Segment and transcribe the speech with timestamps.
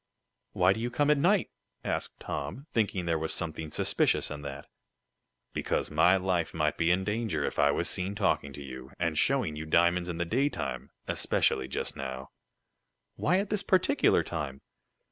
[0.53, 1.51] "Why do you come at night?"
[1.83, 4.65] asked Tom, thinking there was something suspicious in that.
[5.53, 9.15] "Because my life might be in danger if I was seen talking to you, and
[9.15, 12.31] showing you diamonds in the daytime especially just now.
[13.15, 14.61] "Why at this particular time?"